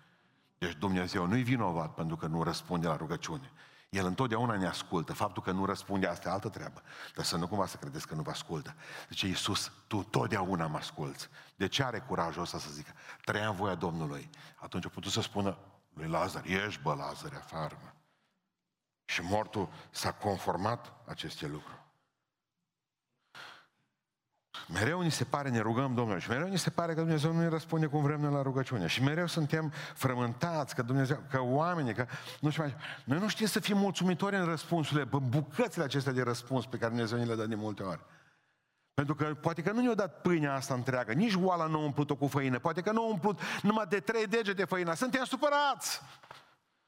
[0.58, 3.52] Deci Dumnezeu nu-i vinovat pentru că nu răspunde la rugăciune.
[3.88, 5.12] El întotdeauna ne ascultă.
[5.12, 6.82] Faptul că nu răspunde, asta e altă treabă.
[7.14, 8.74] Dar să nu cumva să credeți că nu vă ascultă.
[9.08, 11.28] Deci Iisus, tu totdeauna mă asculți.
[11.56, 12.92] De ce are curajul ăsta să zică?
[13.24, 14.30] Trăia în voia Domnului.
[14.56, 15.58] Atunci a putut să spună
[15.94, 17.78] lui Lazar, ești bă Lazar, afară.
[17.82, 17.90] Mă.
[19.04, 21.85] Și mortul s-a conformat aceste lucruri.
[24.72, 27.40] Mereu ni se pare, ne rugăm Domnului și mereu ni se pare că Dumnezeu nu
[27.40, 28.86] ne răspunde cum vrem noi la rugăciune.
[28.86, 32.06] Și mereu suntem frământați că Dumnezeu, că oamenii, că
[32.40, 32.76] nu știu mai...
[33.04, 36.90] Noi nu știm să fim mulțumitori în răspunsurile, în bucățile acestea de răspuns pe care
[36.90, 38.00] Dumnezeu ni le dă de multe ori.
[38.94, 42.14] Pentru că poate că nu ne-a dat pâinea asta întreagă, nici oala nu a umplut-o
[42.14, 44.94] cu făină, poate că nu a umplut numai de trei degete făina.
[44.94, 46.00] Suntem supărați!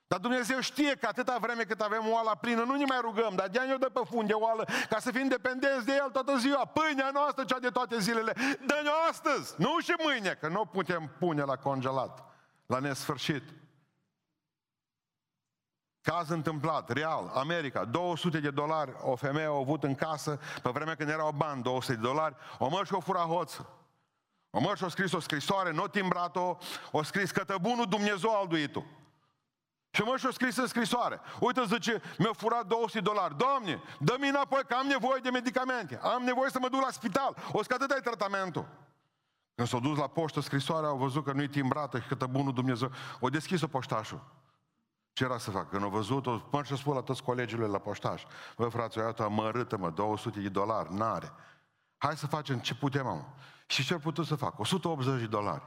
[0.09, 3.49] Dar Dumnezeu știe că atâta vreme cât avem oala plină, nu ne mai rugăm, dar
[3.49, 6.64] de-aia ne dă pe funde oală, ca să fim dependenți de El toată ziua.
[6.64, 8.33] Pâinea noastră, cea de toate zilele,
[8.66, 12.25] dă-ne astăzi, nu și mâine, că nu putem pune la congelat,
[12.66, 13.42] la nesfârșit.
[16.01, 20.94] Caz întâmplat, real, America, 200 de dolari o femeie a avut în casă, pe vremea
[20.94, 23.68] când erau bani, 200 de dolari, o măr și o fura hoță.
[24.51, 26.57] O măr și o scris o scrisoare, nu timbrat-o,
[26.90, 28.98] o scris bunul Dumnezeu alduitul.
[29.99, 31.21] Și mă și-o scris în scrisoare.
[31.41, 33.37] Uite, zice, mi-a furat 200 dolari.
[33.37, 35.99] Doamne, dă-mi înapoi că am nevoie de medicamente.
[36.03, 37.37] Am nevoie să mă duc la spital.
[37.53, 38.69] O să atât ai tratamentul.
[39.55, 42.91] Când s-au dus la poștă scrisoarea, au văzut că nu-i timbrată și că bunul Dumnezeu.
[43.21, 44.21] O deschis-o poștașul.
[45.13, 45.71] Ce era să fac?
[45.71, 48.23] Când au văzut, o mă și spun la toți colegii la poștaș.
[48.57, 51.33] Bă, frate, iată, mărâtă, mă, 200 de dolari, n-are.
[51.97, 53.25] Hai să facem ce putem, mă.
[53.67, 54.59] Și ce ar putut să fac?
[54.59, 55.63] 180 de dolari.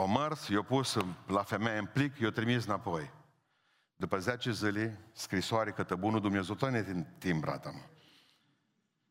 [0.00, 3.10] O mărs, i-o pus la femeie în plic, i-o trimis înapoi.
[3.96, 7.80] După 10 zile, scrisoare către bunul Dumnezeu, tot ne timbrată, mă.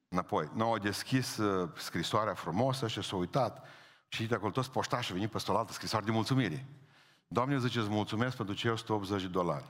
[0.07, 0.49] Înapoi.
[0.53, 3.65] Nu au deschis uh, scrisoarea frumoasă și s-a uitat.
[4.07, 6.65] Și de acolo toți poștașii au venit pe altă scrisoare de mulțumire.
[7.27, 9.65] Doamne, zice, îți mulțumesc pentru cei 180 de dolari.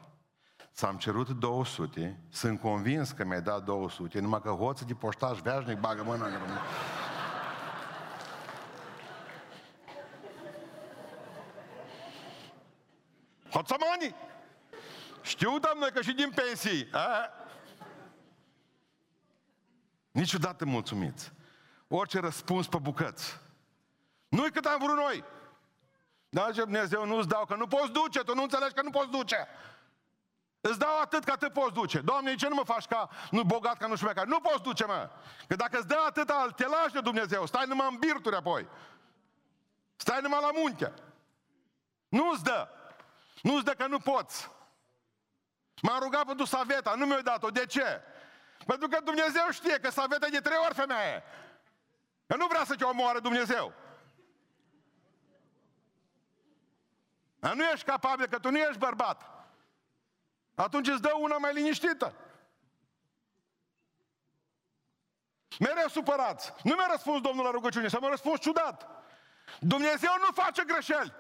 [0.73, 5.79] Ți-am cerut 200, sunt convins că mi-ai dat 200, numai că hoță de poștaș veașnic
[5.79, 6.57] bagă mâna în rămân.
[13.57, 14.15] Hoțamani!
[15.21, 16.87] Știu, doamne, că și din pensii.
[16.91, 17.31] A?
[20.11, 21.31] Niciodată mulțumiți.
[21.87, 23.39] Orice răspuns pe bucăți.
[24.27, 25.23] Nu-i cât am vrut noi.
[26.29, 29.09] Da, ce Dumnezeu nu-ți dau, că nu poți duce, tu nu înțelegi că nu poți
[29.09, 29.47] duce.
[30.61, 31.99] Îți dau atât că te poți duce.
[31.99, 34.25] Doamne, ce nu mă faci ca nu bogat, ca nu șmecar?
[34.25, 35.09] Nu poți duce, mă.
[35.47, 37.45] Că dacă îți dă atât, te lași de Dumnezeu.
[37.45, 38.67] Stai numai în birturi apoi.
[39.95, 40.93] Stai numai la munte.
[42.09, 42.67] Nu îți dă.
[43.41, 44.51] Nu îți dă că nu poți.
[45.81, 47.49] M-am rugat pentru Saveta, nu mi-a dat-o.
[47.49, 48.01] De ce?
[48.65, 51.23] Pentru că Dumnezeu știe că Saveta e de trei ori femeie.
[52.27, 53.73] Că nu vrea să te omoare Dumnezeu.
[57.39, 59.37] Dar nu ești capabil, că tu nu ești bărbat.
[60.55, 62.13] Atunci îți dă una mai liniștită.
[65.59, 66.53] Mereu supărați.
[66.63, 68.87] Nu mi-a răspuns Domnul la rugăciune, să mă răspuns ciudat.
[69.59, 71.13] Dumnezeu nu face greșeli.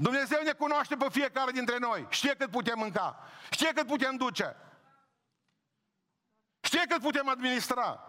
[0.00, 2.06] Dumnezeu ne cunoaște pe fiecare dintre noi.
[2.10, 3.18] Știe cât putem mânca.
[3.50, 4.56] Știe cât putem duce.
[6.60, 8.00] Știe cât putem administra.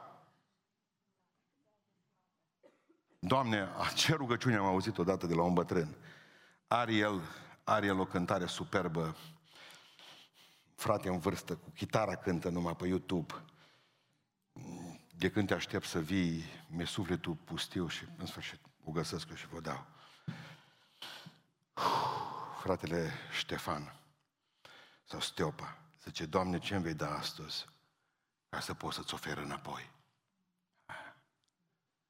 [3.19, 5.95] Doamne, ce rugăciune am auzit odată de la un bătrân.
[6.67, 7.21] Are el,
[7.63, 9.15] are el o cântare superbă.
[10.75, 13.34] Frate în vârstă, cu chitara cântă numai pe YouTube.
[15.17, 19.47] De când te aștept să vii, mi-e sufletul pustiu și în sfârșit o găsesc și
[19.47, 19.86] vă dau.
[22.61, 23.95] Fratele Ștefan
[25.03, 27.65] sau Steopa zice, Doamne, ce îmi vei da astăzi
[28.49, 29.91] ca să pot să-ți ofer înapoi?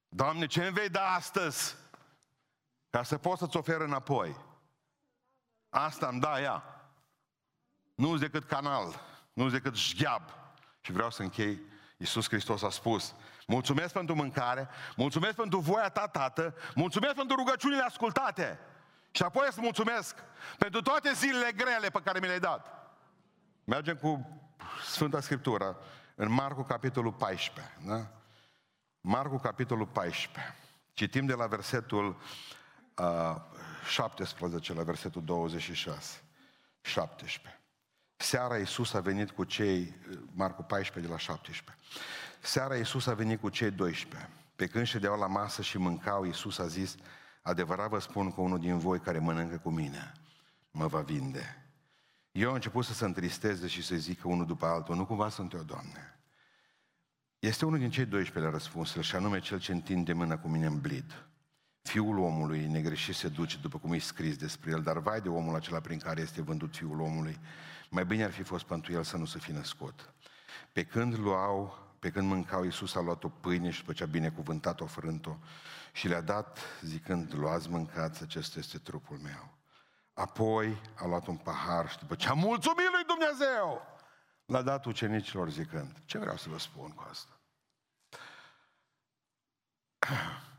[0.09, 1.75] Doamne, ce îmi vei da astăzi
[2.89, 4.35] ca să pot să-ți ofer înapoi?
[5.69, 6.63] Asta îmi da ea.
[7.95, 8.99] Nu decât canal,
[9.33, 10.21] nu decât șgheab.
[10.81, 11.69] Și vreau să închei.
[11.97, 13.15] Iisus Hristos a spus,
[13.47, 18.59] mulțumesc pentru mâncare, mulțumesc pentru voia ta, Tată, mulțumesc pentru rugăciunile ascultate.
[19.11, 20.15] Și apoi să mulțumesc
[20.57, 22.91] pentru toate zilele grele pe care mi le-ai dat.
[23.63, 24.41] Mergem cu
[24.83, 25.77] Sfânta Scriptură
[26.15, 27.77] în Marcu, capitolul 14.
[27.85, 28.11] Da?
[29.01, 30.55] Marcu, capitolul 14.
[30.93, 32.17] Citim de la versetul
[32.97, 33.35] uh,
[33.89, 36.23] 17 la versetul 26.
[36.81, 37.61] 17.
[38.15, 39.95] Seara Iisus a venit cu cei,
[40.33, 41.85] Marcu 14 de la 17.
[42.39, 44.29] Seara Iisus a venit cu cei 12.
[44.55, 46.95] Pe când ședeau la masă și mâncau, Iisus a zis,
[47.41, 50.11] adevărat vă spun că unul din voi care mănâncă cu mine
[50.71, 51.65] mă va vinde.
[52.31, 55.53] Eu am început să se întristeze și să zică unul după altul, nu cumva sunt
[55.53, 56.19] eu, Doamne.
[57.39, 60.79] Este unul din cei 12 răspunsul, și anume cel ce întinde mâna cu mine în
[60.79, 61.25] blid.
[61.81, 65.55] Fiul omului negreșit se duce, după cum e scris despre el, dar vai de omul
[65.55, 67.39] acela prin care este vândut fiul omului.
[67.89, 70.13] Mai bine ar fi fost pentru el să nu să fi născut.
[70.73, 74.05] Pe când luau, pe când mâncau, Iisus a luat o pâine și după ce a
[74.05, 75.37] binecuvântat-o, frânt-o
[75.93, 79.57] și le-a dat zicând, luați, mâncați, acesta este trupul meu.
[80.13, 83.81] Apoi a luat un pahar și după ce a mulțumit lui Dumnezeu,
[84.45, 87.39] l-a dat ucenicilor zicând, ce vreau să vă spun cu asta?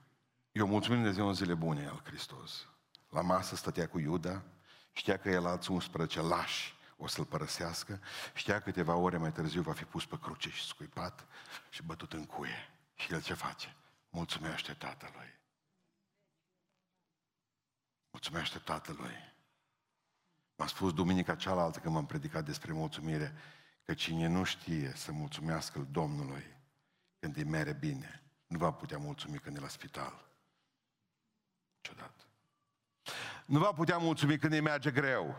[0.52, 2.66] Eu mulțumim Dumnezeu în zile bune al Hristos.
[3.08, 4.42] La masă stătea cu Iuda,
[4.92, 8.00] știa că el alți 11 lași o să-l părăsească,
[8.34, 11.26] știa că câteva ore mai târziu va fi pus pe cruce și scuipat
[11.70, 12.70] și bătut în cuie.
[12.94, 13.76] Și el ce face?
[14.10, 15.40] Mulțumește tatălui.
[18.12, 19.34] Mulțumește Tatălui.
[20.56, 23.34] M-a spus duminica cealaltă când m-am predicat despre mulțumire,
[23.82, 26.56] că cine nu știe să mulțumească Domnului
[27.18, 30.28] când îi mere bine, nu va putea mulțumi când e la spital.
[31.80, 32.26] Ciudat.
[33.46, 35.36] Nu va putea mulțumi când îi merge greu.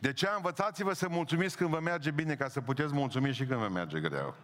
[0.00, 3.60] De ce învățați-vă să mulțumiți când vă merge bine, ca să puteți mulțumi și când
[3.60, 4.34] vă merge greu?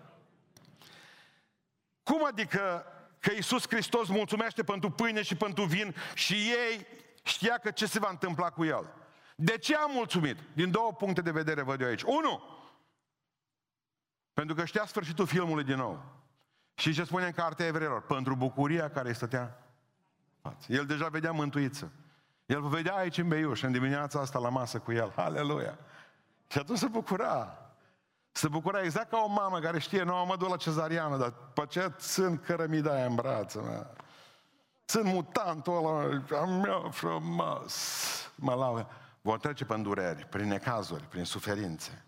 [2.03, 2.87] Cum adică
[3.21, 6.87] că Iisus Hristos mulțumește pentru pâine și pentru vin și ei
[7.23, 8.95] știa că ce se va întâmpla cu el?
[9.37, 10.37] De ce a mulțumit?
[10.53, 12.03] Din două puncte de vedere văd eu aici.
[12.03, 12.43] Unu,
[14.33, 16.05] pentru că știa sfârșitul filmului din nou.
[16.75, 18.03] Și ce spune în cartea evreilor?
[18.03, 19.59] Pentru bucuria care îi stătea
[20.41, 20.73] față.
[20.73, 21.93] El deja vedea mântuiță.
[22.47, 25.13] El vă vedea aici în Beiuș, în dimineața asta la masă cu el.
[25.17, 25.79] Aleluia!
[26.47, 27.59] Și atunci se bucura.
[28.33, 31.67] Se bucura exact ca o mamă care știe, nu, mă duc la cezariană, dar pe
[31.69, 33.87] ce țin cărămida aia în brață, mă.
[34.87, 37.75] Țin mutantul ăla, am meu frumos.
[38.35, 38.89] Mă laudă.
[39.21, 42.05] Vom trece prin dureri, prin necazuri, prin suferințe.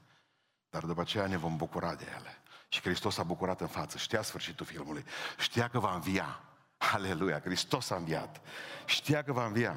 [0.71, 2.39] Dar după aceea ne vom bucura de ele.
[2.69, 3.99] Și Hristos s-a bucurat în față.
[3.99, 5.05] Știa sfârșitul filmului.
[5.39, 6.41] Știa că va învia.
[6.77, 7.41] Aleluia!
[7.41, 8.41] Hristos a înviat.
[8.85, 9.77] Știa că va învia.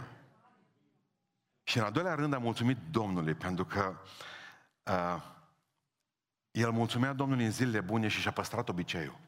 [1.70, 3.96] Și în al doilea rând am mulțumit Domnului pentru că
[4.84, 5.22] uh,
[6.52, 9.20] el mulțumea Domnului în zilele bune și și-a păstrat obiceiul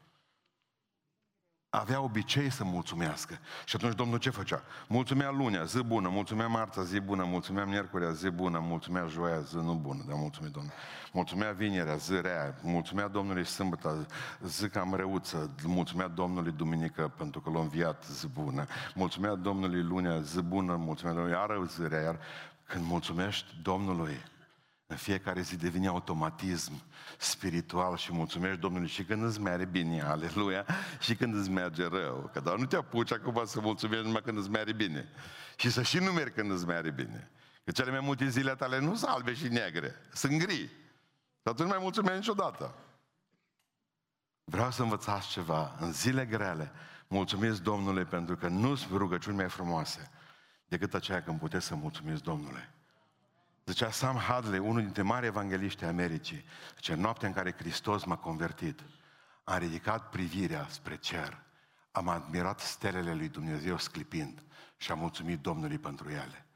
[1.74, 3.38] avea obicei să mulțumească.
[3.64, 4.62] Și atunci Domnul ce făcea?
[4.88, 9.56] Mulțumea lunea, zi bună, mulțumea marța, zi bună, mulțumea miercurea, zi bună, mulțumea joia, zi
[9.56, 10.72] nu bună, dar mulțumea Domnul.
[11.12, 14.06] Mulțumea vinerea, zi rea, mulțumea Domnului sâmbătă,
[14.44, 18.66] zi cam răuță, mulțumea Domnului duminică pentru că l-a înviat, zi bună.
[18.94, 22.18] Mulțumea Domnului lunea, zi bună, mulțumea Domnului, iară zi rea, iar
[22.66, 24.22] când mulțumești Domnului,
[24.92, 26.82] în fiecare zi devine automatism
[27.18, 30.66] spiritual și mulțumești Domnului și când îți merge bine, aleluia,
[31.00, 32.30] și când îți merge rău.
[32.32, 35.08] Că doar nu te apuci acum să mulțumești numai când îți merge bine.
[35.56, 37.30] Și să și nu mergi când îți merge bine.
[37.64, 40.60] Că cele mai multe zile tale nu sunt albe și negre, sunt gri.
[41.42, 42.74] Și atunci nu mai mulțumești niciodată.
[44.44, 45.76] Vreau să învățați ceva.
[45.80, 46.72] În zile grele,
[47.06, 50.10] mulțumiți Domnului pentru că nu sunt rugăciuni mai frumoase
[50.66, 52.68] decât aceea când puteți să mulțumiți Domnului.
[53.66, 56.44] Zicea Sam Hadley, unul dintre mari evangeliști Americii,
[56.74, 58.80] zice, noaptea în care Hristos m-a convertit,
[59.44, 61.42] am ridicat privirea spre cer,
[61.90, 64.42] am admirat stelele lui Dumnezeu sclipind
[64.76, 66.46] și am mulțumit Domnului pentru ele.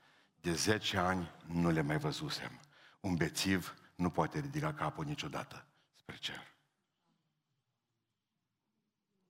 [0.40, 2.60] De 10 ani nu le mai văzusem.
[3.00, 6.54] Un bețiv nu poate ridica capul niciodată spre cer.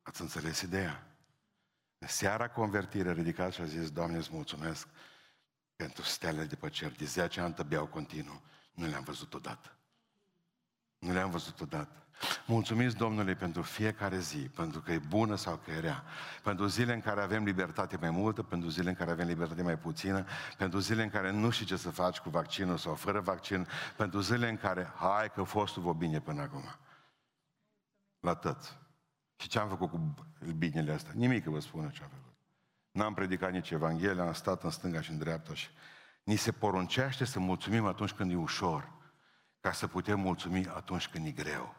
[0.02, 1.06] Ați înțeles ideea?
[1.98, 4.88] De seara convertire ridicat și a zis, Doamne, îți mulțumesc
[5.76, 6.92] pentru stelele de pe cer.
[6.92, 8.42] De 10 ani tăbeau continuu.
[8.74, 9.76] Nu le-am văzut odată.
[10.98, 12.06] Nu le-am văzut odată.
[12.46, 16.04] Mulțumiți Domnului pentru fiecare zi, pentru că e bună sau că e rea.
[16.42, 19.78] Pentru zile în care avem libertate mai multă, pentru zile în care avem libertate mai
[19.78, 20.24] puțină,
[20.56, 23.66] pentru zile în care nu știi ce să faci cu vaccinul sau fără vaccin,
[23.96, 26.64] pentru zile în care, hai că fostul vă bine până acum.
[28.20, 28.78] La tăți.
[29.36, 30.14] Și ce am făcut cu
[30.56, 31.12] binele astea?
[31.14, 32.25] Nimic vă spun ce am făcut.
[32.96, 35.68] N-am predicat nici Evanghelia, am stat în stânga și în dreapta și
[36.24, 38.92] ni se poruncește să mulțumim atunci când e ușor,
[39.60, 41.74] ca să putem mulțumi atunci când e greu.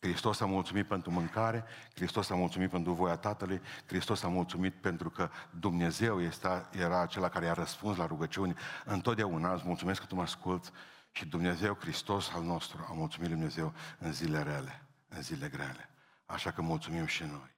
[0.00, 1.64] Hristos a mulțumit pentru mâncare,
[1.94, 7.28] Hristos a mulțumit pentru voia Tatălui, Hristos a mulțumit pentru că Dumnezeu este, era acela
[7.28, 8.54] care a răspuns la rugăciuni.
[8.84, 10.70] Întotdeauna îți mulțumesc că tu mă asculți
[11.10, 15.90] și Dumnezeu, Hristos al nostru, a mulțumit Dumnezeu în zile rele, în zile grele.
[16.26, 17.51] Așa că mulțumim și noi.